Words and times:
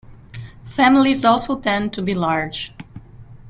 Families 0.65 1.23
also 1.23 1.59
tend 1.59 1.93
to 1.93 2.01
be 2.01 2.15
large. 2.15 2.73